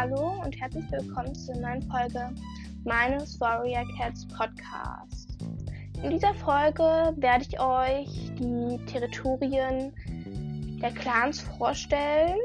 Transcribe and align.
Hallo 0.00 0.40
und 0.42 0.58
herzlich 0.58 0.90
willkommen 0.90 1.34
zur 1.34 1.56
neuen 1.56 1.82
Folge 1.82 2.30
meines 2.84 3.38
Warrior 3.38 3.84
Cats 3.98 4.26
Podcast. 4.28 5.36
In 6.02 6.08
dieser 6.08 6.32
Folge 6.32 7.12
werde 7.18 7.44
ich 7.46 7.60
euch 7.60 8.32
die 8.38 8.80
Territorien 8.86 9.92
der 10.80 10.90
Clans 10.92 11.42
vorstellen. 11.42 12.38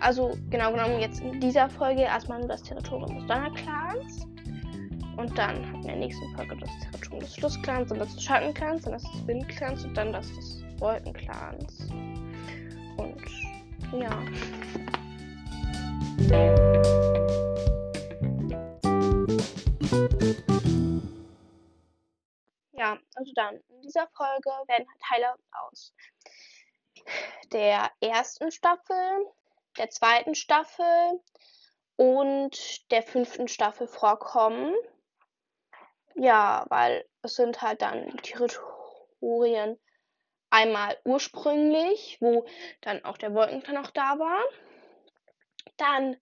Also 0.00 0.36
genau 0.50 0.72
genommen 0.72 1.00
jetzt 1.00 1.22
in 1.22 1.40
dieser 1.40 1.70
Folge 1.70 2.02
erstmal 2.02 2.40
nur 2.40 2.48
das 2.48 2.62
Territorium 2.62 3.16
des 3.16 3.26
Donnerclans. 3.28 4.26
Und 5.16 5.38
dann 5.38 5.64
in 5.76 5.82
der 5.84 5.96
nächsten 5.96 6.28
Folge 6.36 6.58
das 6.60 6.70
Territorium 6.80 7.20
des 7.20 7.34
Flussclans, 7.36 7.88
dann 7.88 8.00
das 8.00 8.14
des 8.14 8.22
Schattenclans, 8.22 8.82
dann 8.82 8.92
das 8.92 9.02
des 9.04 9.26
Windclans 9.26 9.82
und 9.86 9.96
dann 9.96 10.12
das 10.12 10.30
des 10.34 10.62
Wolkenclans. 10.78 11.88
Und 12.98 13.16
ja. 13.98 14.10
Ja, 22.72 22.98
also 23.14 23.32
dann, 23.34 23.60
in 23.68 23.82
dieser 23.82 24.08
Folge 24.08 24.50
werden 24.66 24.86
Teile 25.06 25.34
aus 25.52 25.94
der 27.52 27.90
ersten 28.00 28.50
Staffel, 28.50 29.26
der 29.78 29.90
zweiten 29.90 30.34
Staffel 30.34 31.20
und 31.96 32.90
der 32.90 33.02
fünften 33.02 33.48
Staffel 33.48 33.86
vorkommen. 33.86 34.74
Ja, 36.14 36.66
weil 36.68 37.06
es 37.22 37.36
sind 37.36 37.62
halt 37.62 37.82
dann 37.82 38.16
Territorien 38.18 39.78
einmal 40.50 40.98
ursprünglich, 41.04 42.18
wo 42.20 42.46
dann 42.80 43.04
auch 43.04 43.16
der 43.16 43.34
Wolkenklan 43.34 43.80
noch 43.80 43.90
da 43.90 44.18
war. 44.18 44.42
Dann 45.76 46.16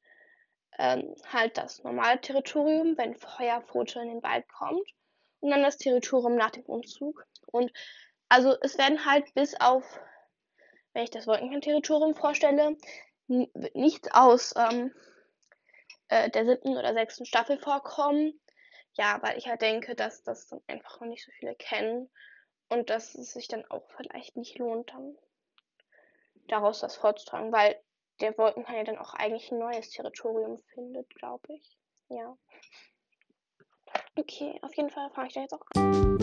ähm, 0.78 1.14
halt 1.30 1.58
das 1.58 1.82
normale 1.82 2.20
Territorium, 2.20 2.96
wenn 2.96 3.16
Feuerpfote 3.16 4.00
in 4.00 4.08
den 4.08 4.22
Wald 4.22 4.48
kommt. 4.48 4.88
Und 5.40 5.50
dann 5.50 5.62
das 5.62 5.78
Territorium 5.78 6.36
nach 6.36 6.50
dem 6.50 6.64
Umzug. 6.64 7.26
Und 7.46 7.72
also 8.28 8.56
es 8.60 8.78
werden 8.78 9.04
halt 9.04 9.32
bis 9.34 9.58
auf, 9.60 9.84
wenn 10.92 11.04
ich 11.04 11.10
das 11.10 11.26
Wolkenkern-Territorium 11.26 12.14
vorstelle, 12.14 12.76
nichts 13.26 14.10
aus 14.12 14.54
ähm, 14.56 14.92
äh, 16.08 16.30
der 16.30 16.44
siebten 16.44 16.76
oder 16.76 16.92
sechsten 16.94 17.26
Staffel 17.26 17.58
vorkommen. 17.58 18.40
Ja, 18.94 19.18
weil 19.22 19.38
ich 19.38 19.48
halt 19.48 19.62
denke, 19.62 19.94
dass 19.94 20.22
das 20.22 20.48
dann 20.48 20.60
einfach 20.66 21.00
noch 21.00 21.08
nicht 21.08 21.24
so 21.24 21.30
viele 21.32 21.54
kennen 21.54 22.10
und 22.68 22.90
dass 22.90 23.14
es 23.14 23.32
sich 23.32 23.48
dann 23.48 23.64
auch 23.70 23.88
vielleicht 23.96 24.36
nicht 24.36 24.58
lohnt, 24.58 24.90
dann 24.90 25.16
daraus 26.48 26.80
das 26.80 26.96
vorzutragen, 26.96 27.52
weil 27.52 27.80
der 28.20 28.36
Wolkenkern 28.36 28.76
ja 28.76 28.84
dann 28.84 28.98
auch 28.98 29.14
eigentlich 29.14 29.50
ein 29.50 29.58
neues 29.58 29.90
Territorium 29.90 30.58
findet, 30.74 31.08
glaube 31.14 31.54
ich. 31.54 31.76
Ja. 32.08 32.36
Okay, 34.16 34.58
auf 34.62 34.76
jeden 34.76 34.90
Fall 34.90 35.10
fange 35.10 35.28
ich 35.28 35.34
da 35.34 35.40
jetzt 35.40 35.54
auch 35.54 35.64
an. 35.74 36.18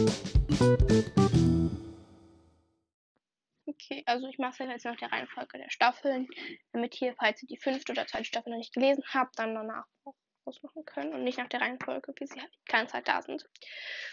Okay, 3.66 4.04
also 4.06 4.28
ich 4.28 4.38
mache 4.38 4.64
es 4.64 4.70
jetzt 4.70 4.86
nach 4.86 4.96
der 4.98 5.12
Reihenfolge 5.12 5.58
der 5.58 5.70
Staffeln, 5.70 6.28
damit 6.72 6.94
hier, 6.94 7.14
falls 7.20 7.42
ihr 7.44 7.48
die 7.48 7.58
fünfte 7.58 7.92
oder 7.92 8.08
zweite 8.08 8.26
Staffel 8.26 8.52
noch 8.52 8.58
nicht 8.58 8.74
gelesen 8.74 9.04
habt, 9.14 9.38
dann 9.40 9.56
danach 9.56 9.86
auch 10.04 10.16
ausmachen 10.46 10.86
können 10.86 11.14
und 11.14 11.24
nicht 11.24 11.38
nach 11.38 11.50
der 11.50 11.62
Reihenfolge, 11.62 12.14
wie 12.18 12.28
sie 12.28 12.40
halt 12.40 12.52
die 12.54 12.72
ganze 12.72 12.94
Zeit 12.94 13.08
da 13.08 13.22
sind. 13.22 13.48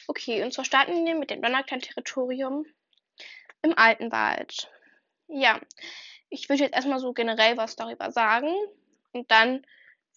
Okay, 0.09 0.43
und 0.43 0.53
zwar 0.53 0.65
starten 0.65 1.07
wir 1.07 1.15
mit 1.15 1.31
dem 1.31 1.41
Donnerklein-Territorium 1.41 2.67
im 3.63 3.79
Altenwald. 3.79 4.71
Ja, 5.29 5.61
ich 6.35 6.49
würde 6.49 6.65
jetzt 6.65 6.75
erstmal 6.75 6.99
so 6.99 7.13
generell 7.13 7.57
was 7.57 7.77
darüber 7.77 8.11
sagen 8.11 8.53
und 9.13 9.31
dann 9.31 9.65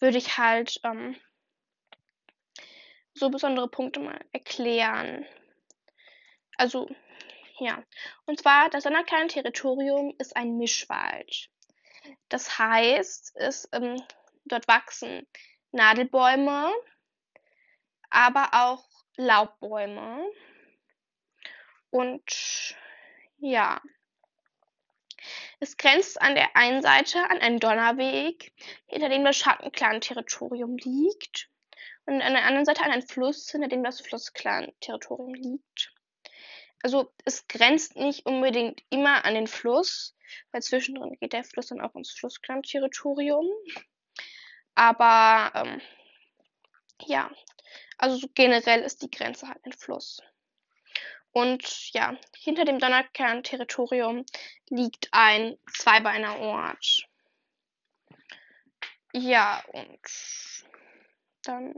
würde 0.00 0.18
ich 0.18 0.36
halt 0.36 0.80
ähm, 0.82 1.16
so 3.14 3.30
besondere 3.30 3.68
Punkte 3.68 4.00
mal 4.00 4.20
erklären. 4.32 5.24
Also, 6.56 6.88
ja. 7.58 7.82
Und 8.26 8.40
zwar, 8.40 8.68
das 8.70 8.86
anerkannte 8.86 9.34
Territorium 9.34 10.14
ist 10.18 10.36
ein 10.36 10.56
Mischwald. 10.58 11.50
Das 12.28 12.58
heißt, 12.58 13.36
es, 13.36 13.68
ähm, 13.72 14.02
dort 14.44 14.66
wachsen 14.66 15.26
Nadelbäume, 15.70 16.72
aber 18.10 18.48
auch 18.52 18.84
Laubbäume. 19.16 20.30
Und 21.90 22.76
ja, 23.38 23.80
es 25.60 25.76
grenzt 25.76 26.20
an 26.20 26.34
der 26.34 26.56
einen 26.56 26.82
Seite 26.82 27.18
an 27.30 27.38
einen 27.38 27.60
Donnerweg, 27.60 28.52
hinter 28.86 29.08
dem 29.08 29.24
das 29.24 29.36
Schattenclan-Territorium 29.36 30.76
liegt, 30.76 31.48
und 32.06 32.22
an 32.22 32.32
der 32.32 32.46
anderen 32.46 32.64
Seite 32.64 32.82
an 32.82 32.90
einen 32.90 33.06
Fluss, 33.06 33.50
hinter 33.50 33.68
dem 33.68 33.84
das 33.84 34.00
Flussclan-Territorium 34.00 35.34
liegt. 35.34 35.92
Also 36.82 37.12
es 37.24 37.46
grenzt 37.48 37.96
nicht 37.96 38.24
unbedingt 38.24 38.82
immer 38.88 39.24
an 39.24 39.34
den 39.34 39.46
Fluss, 39.46 40.16
weil 40.50 40.62
zwischendrin 40.62 41.18
geht 41.20 41.34
der 41.34 41.44
Fluss 41.44 41.66
dann 41.66 41.80
auch 41.80 41.94
ins 41.96 42.12
Flussclan-Territorium. 42.12 43.46
Aber 44.74 45.52
ähm, 45.54 45.80
ja, 47.04 47.30
also 47.98 48.26
generell 48.34 48.80
ist 48.82 49.02
die 49.02 49.10
Grenze 49.10 49.48
halt 49.48 49.64
ein 49.66 49.72
Fluss. 49.72 50.22
Und 51.38 51.92
ja, 51.92 52.16
hinter 52.36 52.64
dem 52.64 52.80
Donnerkern-Territorium 52.80 54.26
liegt 54.70 55.06
ein 55.12 55.56
Zweibeiner 55.72 56.40
Ort. 56.40 57.06
Ja, 59.12 59.62
und 59.72 60.00
dann 61.42 61.74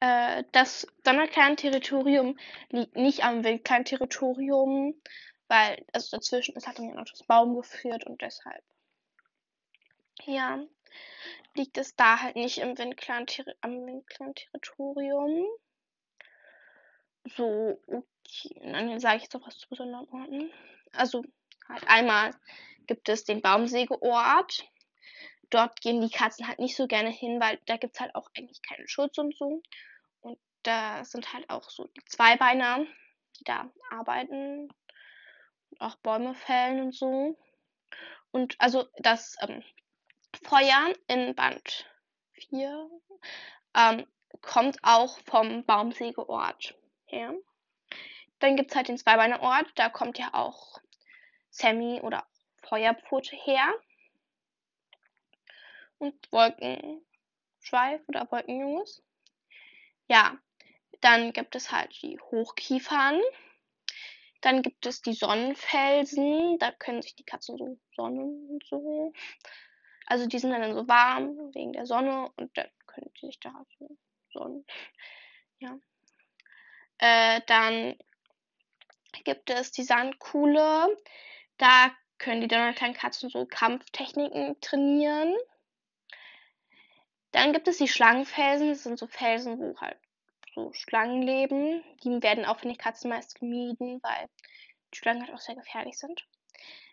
äh, 0.00 0.42
das 0.52 0.86
Donnerkern-Territorium 1.04 2.38
liegt 2.70 2.96
nicht 2.96 3.24
am 3.24 3.44
Wildkern-Territorium, 3.44 4.94
weil 5.48 5.84
also 5.92 6.16
dazwischen 6.16 6.56
ist 6.56 6.66
halt 6.66 6.78
dann 6.78 6.88
ja 6.88 6.94
noch 6.94 7.10
das 7.10 7.24
Baum 7.24 7.56
geführt 7.56 8.06
und 8.06 8.22
deshalb 8.22 8.64
ja, 10.24 10.64
liegt 11.54 11.76
es 11.76 11.94
da 11.94 12.22
halt 12.22 12.36
nicht 12.36 12.56
im 12.56 12.78
Windclan-Territorium. 12.78 15.46
So, 17.24 17.80
okay. 17.86 18.60
Und 18.60 18.72
dann 18.72 19.00
sage 19.00 19.16
ich 19.16 19.22
jetzt 19.24 19.34
noch 19.34 19.46
was 19.46 19.58
zu 19.58 19.68
besonderen 19.68 20.08
Orten. 20.08 20.50
Also, 20.92 21.24
halt 21.68 21.86
einmal 21.88 22.34
gibt 22.86 23.08
es 23.08 23.24
den 23.24 23.42
Baumsägeort. 23.42 24.64
Dort 25.50 25.80
gehen 25.80 26.00
die 26.00 26.10
Katzen 26.10 26.46
halt 26.46 26.58
nicht 26.58 26.76
so 26.76 26.86
gerne 26.86 27.10
hin, 27.10 27.40
weil 27.40 27.58
da 27.66 27.76
gibt 27.76 27.94
es 27.94 28.00
halt 28.00 28.14
auch 28.14 28.30
eigentlich 28.36 28.62
keinen 28.62 28.88
Schutz 28.88 29.18
und 29.18 29.36
so. 29.36 29.62
Und 30.20 30.38
da 30.62 31.04
sind 31.04 31.32
halt 31.32 31.50
auch 31.50 31.68
so 31.68 31.86
die 31.88 32.04
Zweibeiner, 32.04 32.86
die 33.38 33.44
da 33.44 33.70
arbeiten. 33.90 34.70
Und 35.70 35.80
auch 35.80 35.96
Bäume 35.96 36.34
fällen 36.34 36.80
und 36.80 36.94
so. 36.94 37.36
Und 38.30 38.54
also 38.58 38.86
das 38.98 39.36
ähm, 39.42 39.62
Feuer 40.42 40.92
in 41.08 41.34
Band 41.34 41.86
4 42.32 42.88
ähm, 43.76 44.06
kommt 44.40 44.78
auch 44.82 45.18
vom 45.26 45.64
Baumsägeort 45.64 46.74
her. 47.10 47.34
Dann 48.38 48.56
gibt 48.56 48.70
es 48.70 48.76
halt 48.76 48.88
den 48.88 48.98
Zweibeiner-Ort, 48.98 49.66
da 49.74 49.88
kommt 49.88 50.18
ja 50.18 50.30
auch 50.32 50.80
Sammy 51.50 52.00
oder 52.00 52.26
Feuerpfote 52.62 53.36
her. 53.36 53.74
Und 55.98 56.14
Wolkenschweif 56.32 58.00
oder 58.08 58.30
Wolkenjunges. 58.30 59.02
Ja, 60.08 60.38
dann 61.00 61.32
gibt 61.32 61.54
es 61.54 61.70
halt 61.70 61.90
die 62.02 62.18
Hochkiefern. 62.18 63.20
Dann 64.40 64.62
gibt 64.62 64.86
es 64.86 65.02
die 65.02 65.12
Sonnenfelsen, 65.12 66.58
da 66.58 66.72
können 66.72 67.02
sich 67.02 67.14
die 67.14 67.24
Katzen 67.24 67.58
so 67.58 67.78
sonnen 67.94 68.48
und 68.48 68.64
so. 68.64 69.12
Also 70.06 70.26
die 70.26 70.38
sind 70.38 70.50
dann 70.50 70.74
so 70.74 70.88
warm 70.88 71.36
wegen 71.54 71.72
der 71.72 71.86
Sonne 71.86 72.30
und 72.36 72.56
dann 72.56 72.68
können 72.86 73.12
die 73.20 73.26
sich 73.26 73.38
da 73.38 73.64
so 73.78 73.96
sonnen. 74.32 74.64
Ja. 75.58 75.78
Äh, 77.00 77.40
dann 77.46 77.96
gibt 79.24 79.50
es 79.50 79.72
die 79.72 79.82
Sandkuhle. 79.82 80.96
Da 81.56 81.90
können 82.18 82.42
die 82.42 82.48
donnerkleinen 82.48 82.94
Katzen 82.94 83.30
so 83.30 83.46
Kampftechniken 83.46 84.60
trainieren. 84.60 85.34
Dann 87.32 87.52
gibt 87.52 87.68
es 87.68 87.78
die 87.78 87.88
Schlangenfelsen. 87.88 88.68
Das 88.68 88.82
sind 88.82 88.98
so 88.98 89.06
Felsen, 89.06 89.58
wo 89.58 89.80
halt 89.80 89.98
so 90.54 90.72
Schlangen 90.72 91.22
leben. 91.22 91.82
Die 92.04 92.22
werden 92.22 92.44
auch 92.44 92.58
von 92.58 92.68
den 92.68 92.78
Katzen 92.78 93.08
meist 93.08 93.38
gemieden, 93.38 94.00
weil 94.02 94.28
die 94.92 94.98
Schlangen 94.98 95.22
halt 95.22 95.34
auch 95.34 95.40
sehr 95.40 95.54
gefährlich 95.54 95.98
sind. 95.98 96.26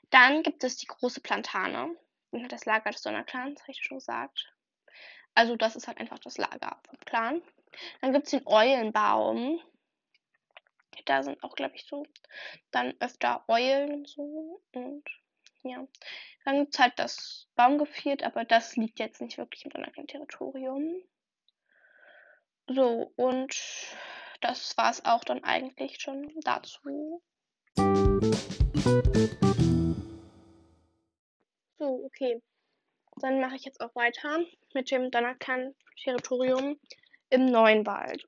Dann 0.09 0.42
gibt 0.42 0.63
es 0.63 0.77
die 0.77 0.88
große 0.88 1.19
Plantane. 1.19 1.95
Das 2.31 2.65
Lager 2.65 2.92
des 2.92 3.01
Donnerclans, 3.01 3.62
habe 3.62 3.71
ich 3.71 3.83
schon 3.83 3.98
gesagt. 3.98 4.54
Also 5.33 5.56
das 5.56 5.75
ist 5.75 5.88
halt 5.88 6.00
einfach 6.00 6.19
das 6.19 6.38
Lager 6.38 6.80
vom 6.88 7.00
Clan. 7.00 7.42
Dann 8.01 8.13
gibt 8.13 8.25
es 8.25 8.31
den 8.31 8.45
Eulenbaum. 8.45 9.59
Da 11.05 11.23
sind 11.23 11.44
auch, 11.44 11.55
glaube 11.55 11.75
ich, 11.75 11.85
so 11.85 12.05
dann 12.71 12.94
öfter 12.99 13.44
Eulen 13.47 13.94
und 13.94 14.07
so. 14.07 14.61
Und 14.73 15.03
ja. 15.63 15.85
Dann 16.45 16.59
gibt 16.59 16.73
es 16.73 16.79
halt 16.79 16.94
das 16.97 17.47
Baumgeviert, 17.55 18.23
aber 18.23 18.45
das 18.45 18.75
liegt 18.75 18.99
jetzt 18.99 19.21
nicht 19.21 19.38
wirklich 19.38 19.65
im 19.65 19.71
Donnerkennen-Territorium. 19.71 21.01
So, 22.67 23.11
und 23.15 23.55
das 24.41 24.77
war 24.77 24.91
es 24.91 25.03
auch 25.05 25.23
dann 25.23 25.44
eigentlich 25.44 25.99
schon 26.01 26.31
dazu. 26.41 27.21
So, 31.77 32.05
okay. 32.05 32.41
Dann 33.19 33.39
mache 33.39 33.55
ich 33.55 33.65
jetzt 33.65 33.81
auch 33.81 33.95
weiter 33.95 34.39
mit 34.73 34.91
dem 34.91 35.09
Donnerkern-Territorium 35.11 36.79
im 37.29 37.45
neuen 37.45 37.85
Wald. 37.85 38.23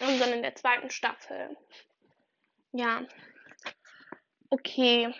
Und 0.00 0.18
dann 0.20 0.32
in 0.32 0.42
der 0.42 0.54
zweiten 0.54 0.90
Staffel. 0.90 1.56
Ja. 2.72 3.06
Okay. 4.50 5.14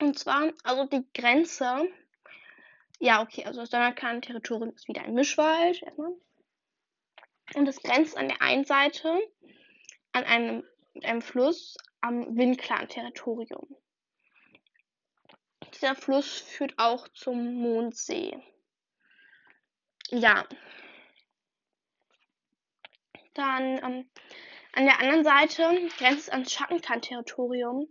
Und 0.00 0.18
zwar, 0.18 0.52
also 0.64 0.84
die 0.84 1.06
Grenze. 1.14 1.88
Ja, 2.98 3.22
okay, 3.22 3.44
also 3.44 3.60
das 3.60 3.70
Donnerkern-Territorium 3.70 4.74
ist 4.74 4.88
wieder 4.88 5.02
ein 5.02 5.14
Mischwald. 5.14 5.82
Erstmal. 5.82 6.12
Und 7.54 7.68
es 7.68 7.82
grenzt 7.82 8.16
an 8.16 8.28
der 8.28 8.42
einen 8.42 8.64
Seite 8.64 9.20
an 10.12 10.24
einem, 10.24 10.64
einem 11.02 11.20
Fluss 11.20 11.76
am 12.00 12.36
Windclan-Territorium. 12.36 13.76
Dieser 15.74 15.94
Fluss 15.94 16.40
führt 16.40 16.74
auch 16.78 17.06
zum 17.08 17.54
Mondsee. 17.54 18.42
Ja. 20.08 20.46
Dann 23.36 23.78
ähm, 23.84 24.10
an 24.72 24.84
der 24.84 25.00
anderen 25.00 25.24
Seite 25.24 25.88
grenzt 25.98 26.24
es 26.24 26.28
ans 26.30 26.52
Schattenklan-Territorium. 26.52 27.86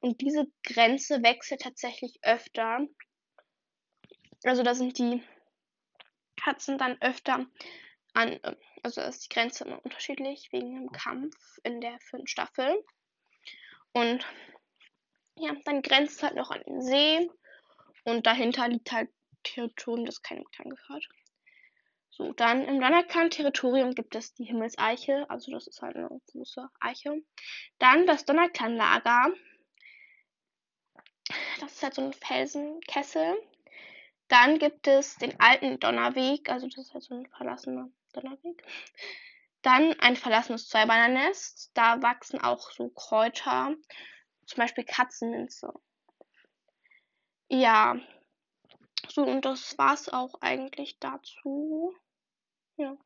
Und 0.00 0.20
diese 0.20 0.46
Grenze 0.62 1.22
wechselt 1.22 1.62
tatsächlich 1.62 2.18
öfter. 2.22 2.80
Also 4.44 4.62
da 4.62 4.74
sind 4.74 4.98
die 4.98 5.22
Katzen 6.36 6.78
dann 6.78 7.00
öfter 7.00 7.46
an, 8.14 8.32
äh, 8.42 8.56
also 8.82 9.00
ist 9.00 9.24
die 9.24 9.34
Grenze 9.34 9.64
immer 9.64 9.84
unterschiedlich 9.84 10.48
wegen 10.52 10.74
dem 10.74 10.92
Kampf 10.92 11.34
in 11.64 11.80
der 11.80 11.98
vierten 12.00 12.26
Staffel. 12.26 12.84
Und 13.92 14.24
ja, 15.38 15.52
dann 15.64 15.82
grenzt 15.82 16.16
es 16.16 16.22
halt 16.22 16.34
noch 16.34 16.50
an 16.50 16.62
den 16.66 16.82
See 16.82 17.30
und 18.04 18.26
dahinter 18.26 18.68
liegt 18.68 18.92
halt 18.92 19.10
Territorium, 19.42 20.06
das 20.06 20.22
keinem 20.22 20.44
Klan 20.44 20.70
gehört. 20.70 21.08
So, 22.16 22.32
dann 22.32 22.64
im 22.64 22.80
Donnerklan-Territorium 22.80 23.94
gibt 23.94 24.14
es 24.14 24.32
die 24.32 24.44
Himmelseiche, 24.44 25.28
also 25.28 25.52
das 25.52 25.66
ist 25.66 25.82
halt 25.82 25.96
eine 25.96 26.08
große 26.32 26.66
Eiche. 26.80 27.22
Dann 27.78 28.06
das 28.06 28.24
Donnerklan-Lager. 28.24 29.34
Das 31.60 31.72
ist 31.74 31.82
halt 31.82 31.94
so 31.94 32.02
ein 32.02 32.14
Felsenkessel. 32.14 33.36
Dann 34.28 34.58
gibt 34.58 34.86
es 34.86 35.16
den 35.16 35.38
alten 35.38 35.78
Donnerweg, 35.78 36.48
also 36.48 36.66
das 36.68 36.86
ist 36.86 36.94
halt 36.94 37.04
so 37.04 37.16
ein 37.16 37.26
verlassener 37.26 37.90
Donnerweg. 38.14 38.64
Dann 39.60 39.98
ein 40.00 40.16
verlassenes 40.16 40.68
Zweibeinernest. 40.68 41.70
Da 41.74 42.00
wachsen 42.00 42.40
auch 42.40 42.70
so 42.70 42.88
Kräuter, 42.88 43.74
zum 44.46 44.56
Beispiel 44.56 44.84
Katzenminze. 44.84 45.70
Ja. 47.48 48.00
So, 49.08 49.22
und 49.22 49.44
das 49.44 49.76
war's 49.76 50.08
auch 50.08 50.40
eigentlich 50.40 50.98
dazu. 50.98 51.94
Ja. 52.76 52.96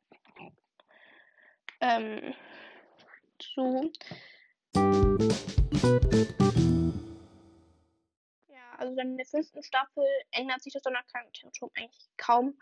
Ähm. 1.81 2.35
So. 3.41 3.91
Ja, 8.49 8.75
also 8.77 8.95
dann 8.97 9.09
in 9.13 9.17
der 9.17 9.27
fünften 9.27 9.63
Staffel 9.63 10.05
ändert 10.33 10.63
sich 10.63 10.73
das 10.73 10.83
Donnerkrankenterritorium 10.83 11.73
eigentlich 11.77 12.09
kaum 12.17 12.61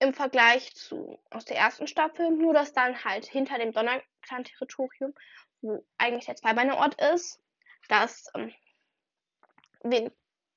im 0.00 0.14
Vergleich 0.14 0.74
zu 0.74 1.18
aus 1.30 1.44
der 1.44 1.56
ersten 1.56 1.86
Staffel, 1.86 2.30
nur 2.30 2.54
dass 2.54 2.72
dann 2.72 3.04
halt 3.04 3.26
hinter 3.26 3.58
dem 3.58 3.72
Donnerklan-Territorium, 3.72 5.14
wo 5.60 5.84
eigentlich 5.98 6.26
der 6.26 6.36
Zweibeinerort 6.36 7.00
ist, 7.12 7.40
das, 7.88 8.30
ähm, 8.34 8.52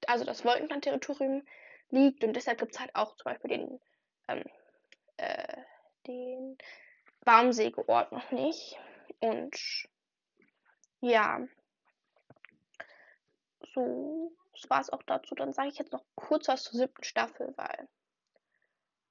also 0.07 0.25
das 0.25 0.45
Wolkenklan-Territorium 0.45 1.43
liegt 1.89 2.23
und 2.23 2.33
deshalb 2.35 2.59
gibt 2.59 2.73
es 2.73 2.79
halt 2.79 2.95
auch 2.95 3.15
zum 3.15 3.25
Beispiel 3.25 3.49
den, 3.49 3.79
ähm, 4.27 4.39
äh, 4.39 4.60
den 6.07 6.57
Baumsägeort 7.25 8.11
noch 8.11 8.31
nicht. 8.31 8.77
Und 9.19 9.55
ja, 11.01 11.47
so, 13.73 14.31
das 14.53 14.69
war 14.69 14.81
es 14.81 14.89
auch 14.89 15.03
dazu. 15.03 15.35
Dann 15.35 15.53
sage 15.53 15.69
ich 15.69 15.77
jetzt 15.77 15.91
noch 15.91 16.03
kurz 16.15 16.47
was 16.47 16.63
zur 16.63 16.79
siebten 16.79 17.03
Staffel, 17.03 17.53
weil 17.55 17.87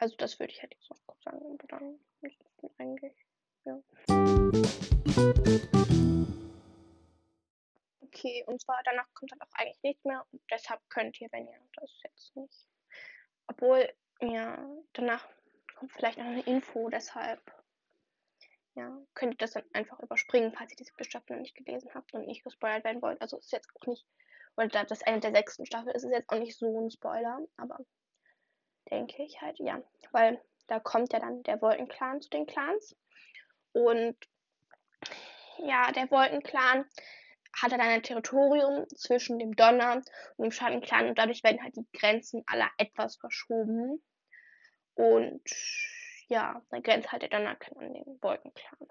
also 0.00 0.16
das 0.16 0.40
würde 0.40 0.52
ich 0.52 0.62
halt 0.62 0.74
jetzt 0.74 0.88
noch 0.88 0.98
kurz 1.06 1.22
sagen. 1.24 1.38
Und 1.38 1.62
dann 1.68 2.00
eigentlich, 2.78 3.14
ja. 3.64 3.78
Okay, 8.00 8.44
und 8.46 8.60
zwar 8.62 8.80
danach 8.84 9.06
kommt 9.12 9.32
dann 9.32 9.42
auch 9.42 9.52
eigentlich 9.52 9.82
nichts 9.82 10.04
mehr 10.04 10.24
und 10.32 10.42
deshalb 10.50 10.80
könnt 10.88 11.20
ihr, 11.20 11.28
wenn 11.32 11.46
ihr 11.46 11.60
das 11.74 11.90
jetzt 12.02 12.34
nicht. 12.34 12.66
Obwohl, 13.46 13.92
ja, 14.20 14.66
danach 14.94 15.28
kommt 15.80 15.92
vielleicht 15.94 16.18
noch 16.18 16.26
eine 16.26 16.42
Info, 16.42 16.90
deshalb 16.90 17.40
ja, 18.74 18.94
könnt 19.14 19.34
ihr 19.34 19.38
das 19.38 19.52
dann 19.52 19.64
einfach 19.72 19.98
überspringen, 20.00 20.52
falls 20.52 20.72
ihr 20.72 20.76
die 20.76 20.84
siebte 20.84 21.04
Staffel 21.04 21.32
noch 21.32 21.40
nicht 21.40 21.56
gelesen 21.56 21.90
habt 21.94 22.12
und 22.12 22.26
nicht 22.26 22.44
gespoilert 22.44 22.84
werden 22.84 23.00
wollt. 23.00 23.20
Also 23.22 23.38
ist 23.38 23.50
jetzt 23.50 23.70
auch 23.74 23.86
nicht, 23.86 24.06
oder 24.56 24.84
das 24.84 25.00
Ende 25.00 25.20
der 25.20 25.32
sechsten 25.32 25.64
Staffel 25.64 25.92
ist 25.92 26.04
es 26.04 26.10
jetzt 26.10 26.28
auch 26.28 26.38
nicht 26.38 26.56
so 26.56 26.78
ein 26.78 26.90
Spoiler, 26.90 27.40
aber 27.56 27.78
denke 28.90 29.22
ich 29.24 29.40
halt, 29.40 29.58
ja. 29.58 29.82
Weil 30.12 30.40
da 30.66 30.80
kommt 30.80 31.14
ja 31.14 31.18
dann 31.18 31.42
der 31.44 31.62
Wolkenclan 31.62 32.20
zu 32.20 32.28
den 32.28 32.46
Clans. 32.46 32.94
Und 33.72 34.16
ja, 35.58 35.90
der 35.92 36.10
Wolkenclan 36.10 36.84
hat 37.60 37.72
dann 37.72 37.80
ein 37.80 38.02
Territorium 38.02 38.86
zwischen 38.90 39.38
dem 39.38 39.56
Donner 39.56 40.02
und 40.36 40.44
dem 40.44 40.52
Schattenclan 40.52 41.08
und 41.08 41.18
dadurch 41.18 41.42
werden 41.42 41.62
halt 41.62 41.74
die 41.74 41.86
Grenzen 41.92 42.44
aller 42.46 42.68
etwas 42.76 43.16
verschoben. 43.16 44.02
Und 45.00 45.42
ja, 46.28 46.60
dann 46.70 46.82
grenzt 46.82 47.10
halt 47.10 47.22
der 47.22 47.30
Donnerclan 47.30 47.86
an 47.86 47.94
den 47.94 48.22
Wolkenclan. 48.22 48.88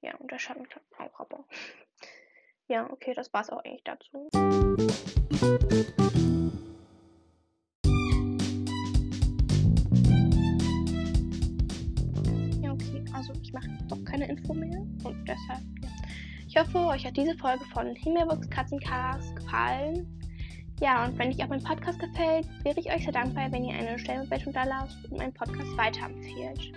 Ja, 0.00 0.14
und 0.16 0.30
der 0.30 0.38
Schattenclan 0.38 0.84
auch, 0.98 1.18
aber. 1.18 1.44
Ja, 2.68 2.88
okay, 2.88 3.14
das 3.14 3.32
war's 3.32 3.50
auch 3.50 3.64
eigentlich 3.64 3.82
dazu. 3.82 4.30
keine 14.04 14.28
Info 14.28 14.54
mehr. 14.54 14.80
Und 15.04 15.24
deshalb, 15.26 15.60
ja. 15.82 15.88
Ich 16.48 16.56
hoffe, 16.56 16.78
euch 16.78 17.06
hat 17.06 17.16
diese 17.16 17.36
Folge 17.36 17.64
von 17.72 17.94
Himmelwuchs 17.94 18.50
Katzencast 18.50 19.36
gefallen. 19.36 20.19
Ja, 20.80 21.04
und 21.04 21.18
wenn 21.18 21.30
euch 21.30 21.44
auch 21.44 21.48
mein 21.48 21.62
Podcast 21.62 21.98
gefällt, 21.98 22.46
wäre 22.62 22.80
ich 22.80 22.90
euch 22.90 23.04
sehr 23.04 23.12
dankbar, 23.12 23.52
wenn 23.52 23.64
ihr 23.64 23.74
eine 23.74 23.98
Stellenbewertung 23.98 24.54
da 24.54 24.64
lasst 24.64 24.96
und 25.10 25.18
meinen 25.18 25.34
Podcast 25.34 25.76
weiterempfehlt. 25.76 26.72